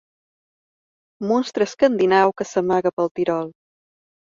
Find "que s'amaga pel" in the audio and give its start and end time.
2.41-3.15